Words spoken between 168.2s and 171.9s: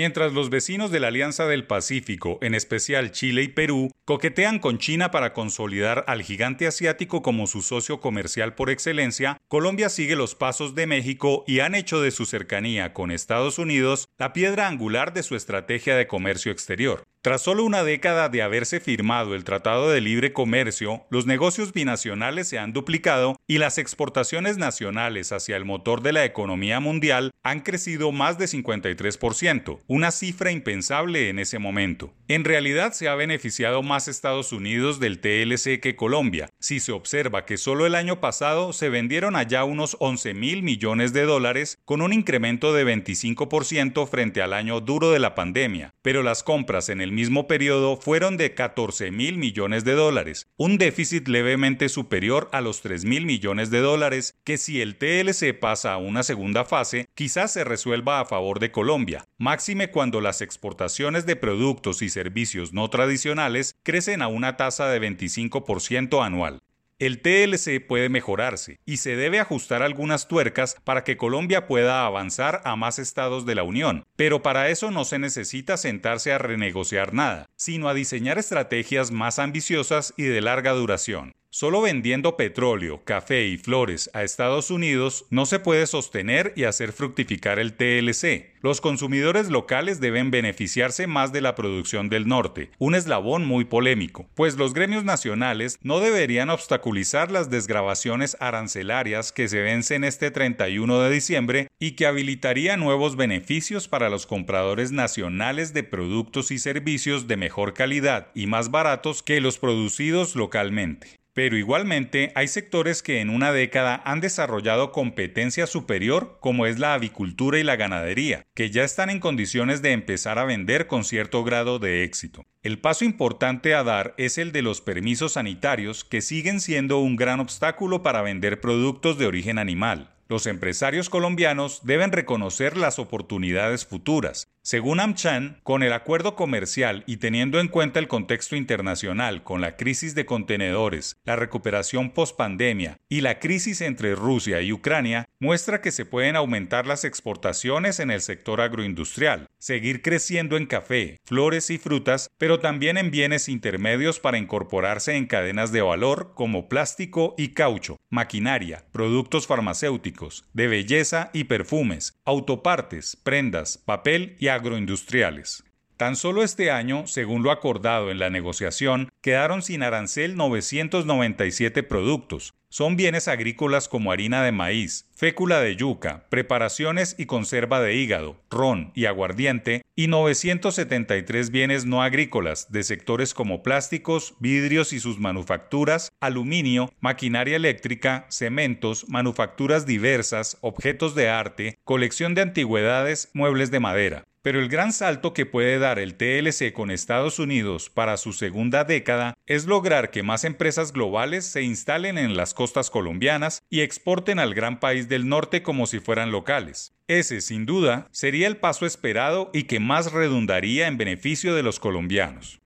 negociación, quedaron sin arancel 997